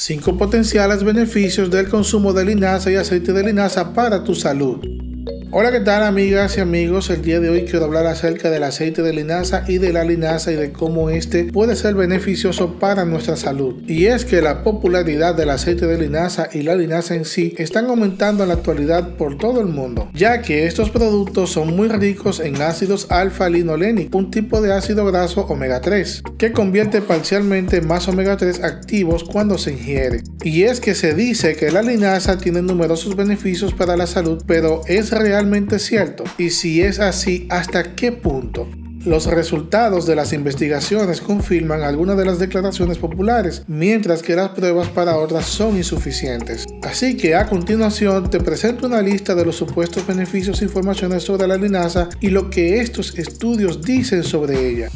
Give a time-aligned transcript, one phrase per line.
[0.00, 5.09] 5 potenciales beneficios del consumo de linaza y aceite de linaza para tu salud.
[5.52, 7.10] Hola, ¿qué tal amigas y amigos?
[7.10, 10.52] El día de hoy quiero hablar acerca del aceite de linaza y de la linaza
[10.52, 13.82] y de cómo este puede ser beneficioso para nuestra salud.
[13.88, 17.86] Y es que la popularidad del aceite de linaza y la linaza en sí están
[17.86, 22.38] aumentando en la actualidad por todo el mundo, ya que estos productos son muy ricos
[22.38, 28.36] en ácidos alfa-linolénicos, un tipo de ácido graso omega 3, que convierte parcialmente más omega
[28.36, 30.22] 3 activos cuando se ingiere.
[30.44, 34.82] Y es que se dice que la linaza tiene numerosos beneficios para la salud, pero
[34.86, 35.46] es real
[35.78, 36.24] cierto?
[36.38, 38.68] Y si es así, ¿hasta qué punto?
[39.04, 44.88] Los resultados de las investigaciones confirman algunas de las declaraciones populares, mientras que las pruebas
[44.88, 46.66] para otras son insuficientes.
[46.82, 51.46] Así que a continuación te presento una lista de los supuestos beneficios e informaciones sobre
[51.46, 54.90] la linaza y lo que estos estudios dicen sobre ella.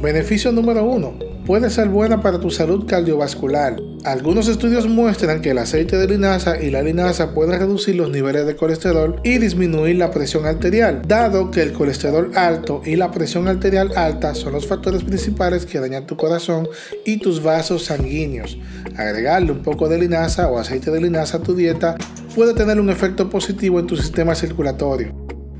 [0.00, 3.74] Beneficio número 1 puede ser buena para tu salud cardiovascular.
[4.04, 8.46] Algunos estudios muestran que el aceite de linaza y la linaza pueden reducir los niveles
[8.46, 13.48] de colesterol y disminuir la presión arterial, dado que el colesterol alto y la presión
[13.48, 16.68] arterial alta son los factores principales que dañan tu corazón
[17.04, 18.56] y tus vasos sanguíneos.
[18.96, 21.96] Agregarle un poco de linaza o aceite de linaza a tu dieta
[22.36, 25.12] puede tener un efecto positivo en tu sistema circulatorio.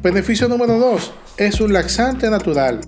[0.05, 1.12] Beneficio número 2.
[1.36, 2.78] Es un laxante natural.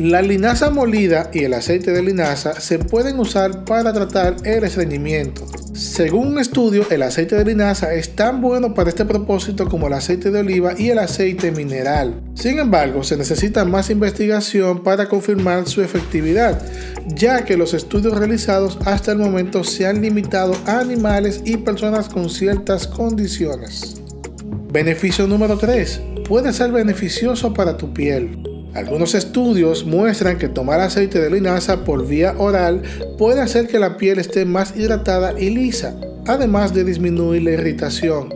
[0.00, 5.44] La linaza molida y el aceite de linaza se pueden usar para tratar el estreñimiento.
[5.74, 9.92] Según un estudio, el aceite de linaza es tan bueno para este propósito como el
[9.92, 12.18] aceite de oliva y el aceite mineral.
[12.32, 16.62] Sin embargo, se necesita más investigación para confirmar su efectividad,
[17.14, 22.08] ya que los estudios realizados hasta el momento se han limitado a animales y personas
[22.08, 24.00] con ciertas condiciones.
[24.72, 26.00] Beneficio número 3.
[26.26, 28.49] Puede ser beneficioso para tu piel.
[28.74, 32.82] Algunos estudios muestran que tomar aceite de linaza por vía oral
[33.18, 38.32] puede hacer que la piel esté más hidratada y lisa, además de disminuir la irritación.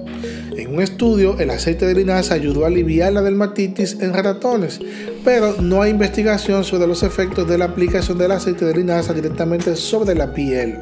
[0.56, 4.80] En un estudio, el aceite de linaza ayudó a aliviar la dermatitis en ratones,
[5.24, 9.76] pero no hay investigación sobre los efectos de la aplicación del aceite de linaza directamente
[9.76, 10.78] sobre la piel.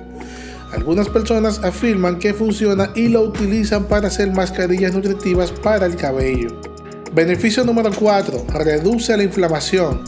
[0.72, 6.71] Algunas personas afirman que funciona y lo utilizan para hacer mascarillas nutritivas para el cabello.
[7.14, 8.46] Beneficio número 4.
[8.54, 10.00] Reduce la inflamación.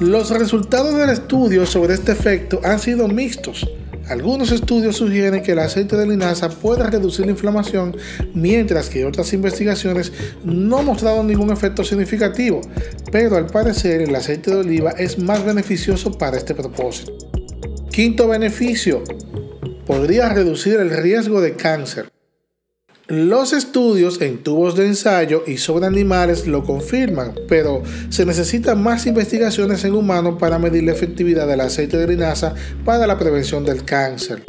[0.00, 3.64] Los resultados del estudio sobre este efecto han sido mixtos.
[4.08, 7.96] Algunos estudios sugieren que el aceite de linaza puede reducir la inflamación,
[8.34, 12.60] mientras que otras investigaciones no han mostrado ningún efecto significativo,
[13.12, 17.12] pero al parecer el aceite de oliva es más beneficioso para este propósito.
[17.92, 19.04] Quinto beneficio,
[19.86, 22.15] podría reducir el riesgo de cáncer.
[23.08, 29.06] Los estudios en tubos de ensayo y sobre animales lo confirman, pero se necesitan más
[29.06, 33.84] investigaciones en humanos para medir la efectividad del aceite de linaza para la prevención del
[33.84, 34.42] cáncer.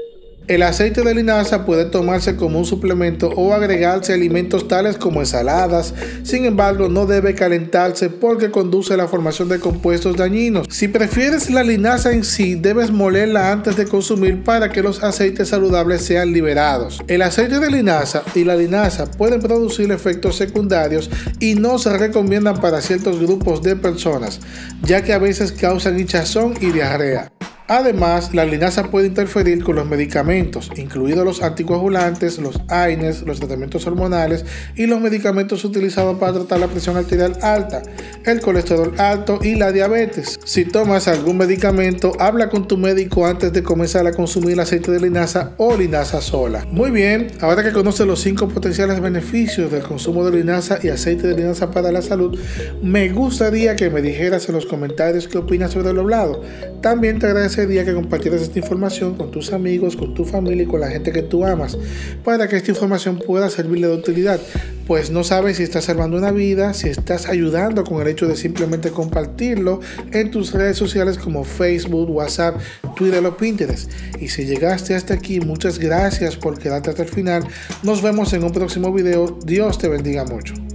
[0.48, 5.20] El aceite de linaza puede tomarse como un suplemento o agregarse a alimentos tales como
[5.20, 5.94] ensaladas,
[6.24, 10.66] sin embargo no debe calentarse porque conduce a la formación de compuestos dañinos.
[10.70, 15.50] Si prefieres la linaza en sí, debes molerla antes de consumir para que los aceites
[15.50, 17.02] saludables sean liberados.
[17.10, 21.10] El aceite de linaza y la linaza pueden producir efectos secundarios
[21.42, 24.40] y no se recomiendan para ciertos grupos de personas,
[24.82, 27.34] ya que a veces causan hinchazón y diarrea.
[27.70, 33.86] Además, la linaza puede interferir con los medicamentos, incluidos los anticoagulantes, los AINES, los tratamientos
[33.86, 34.46] hormonales
[34.78, 37.84] y los medicamentos utilizados para tratar la presión arterial alta,
[38.24, 40.40] el colesterol alto y la diabetes.
[40.46, 45.02] Si tomas algún medicamento, habla con tu médico antes de comenzar a consumir aceite de
[45.02, 46.66] linaza o linaza sola.
[46.72, 51.28] Muy bien, ahora que conoces los 5 potenciales beneficios del consumo de linaza y aceite
[51.28, 52.40] de linaza para la salud,
[52.82, 56.42] me gustaría que me dijeras en los comentarios qué opinas sobre lo hablado.
[56.82, 60.68] También te agradezco día que compartieras esta información con tus amigos, con tu familia y
[60.68, 61.78] con la gente que tú amas,
[62.24, 64.40] para que esta información pueda servirle de utilidad,
[64.86, 68.36] pues no sabes si estás salvando una vida, si estás ayudando con el hecho de
[68.36, 69.80] simplemente compartirlo
[70.12, 72.58] en tus redes sociales como Facebook, WhatsApp,
[72.96, 73.92] Twitter o Pinterest.
[74.20, 77.44] Y si llegaste hasta aquí, muchas gracias por quedarte hasta el final.
[77.84, 79.38] Nos vemos en un próximo video.
[79.46, 80.67] Dios te bendiga mucho.